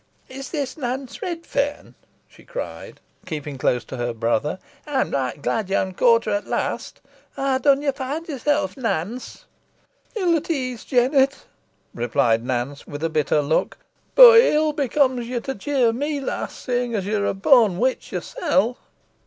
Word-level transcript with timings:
"Is 0.29 0.49
this 0.49 0.77
Nance 0.77 1.21
Redferne?" 1.21 1.93
she 2.27 2.43
cried, 2.43 2.99
keeping 3.27 3.59
close 3.59 3.85
to 3.85 3.97
her 3.97 4.13
brother, 4.15 4.57
"Ey'm 4.87 5.11
glad 5.11 5.69
yo'n 5.69 5.93
caught 5.93 6.25
her 6.25 6.31
at 6.31 6.47
last. 6.47 7.01
How 7.35 7.59
dun 7.59 7.83
ye 7.83 7.91
find 7.91 8.27
yersel, 8.27 8.67
Nance?" 8.77 9.45
"Ill 10.15 10.35
at 10.37 10.49
ease, 10.49 10.85
Jennet," 10.85 11.45
replied 11.93 12.43
Nance, 12.43 12.87
with 12.87 13.03
a 13.03 13.09
bitter 13.11 13.43
look; 13.43 13.77
"boh 14.15 14.33
it 14.33 14.55
ill 14.55 14.73
becomes 14.73 15.27
ye 15.27 15.39
to 15.39 15.53
jeer 15.53 15.93
me, 15.93 16.19
lass, 16.19 16.57
seein' 16.57 16.93
yo're 16.99 17.27
a 17.27 17.35
born 17.35 17.77
witch 17.77 18.11
yoursel." 18.11 18.79